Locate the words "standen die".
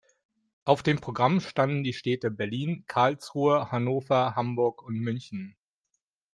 1.41-1.93